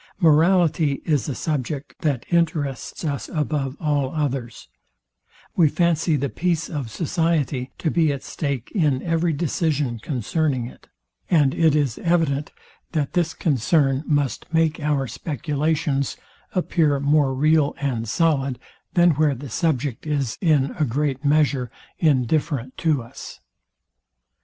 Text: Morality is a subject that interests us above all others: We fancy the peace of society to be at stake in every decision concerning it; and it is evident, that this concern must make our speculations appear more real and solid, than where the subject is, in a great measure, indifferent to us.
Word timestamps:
Morality 0.19 1.03
is 1.05 1.29
a 1.29 1.35
subject 1.35 1.93
that 2.01 2.25
interests 2.31 3.05
us 3.05 3.29
above 3.29 3.77
all 3.79 4.09
others: 4.15 4.67
We 5.55 5.69
fancy 5.69 6.15
the 6.15 6.27
peace 6.27 6.69
of 6.71 6.89
society 6.89 7.69
to 7.77 7.91
be 7.91 8.11
at 8.11 8.23
stake 8.23 8.71
in 8.73 9.03
every 9.03 9.31
decision 9.31 9.99
concerning 9.99 10.65
it; 10.65 10.87
and 11.29 11.53
it 11.53 11.75
is 11.75 11.99
evident, 11.99 12.51
that 12.93 13.13
this 13.13 13.35
concern 13.35 14.03
must 14.07 14.51
make 14.51 14.79
our 14.79 15.05
speculations 15.05 16.17
appear 16.55 16.99
more 16.99 17.31
real 17.35 17.75
and 17.79 18.09
solid, 18.09 18.57
than 18.95 19.11
where 19.11 19.35
the 19.35 19.51
subject 19.51 20.07
is, 20.07 20.35
in 20.41 20.71
a 20.79 20.83
great 20.83 21.23
measure, 21.23 21.69
indifferent 21.99 22.75
to 22.77 23.03
us. 23.03 23.39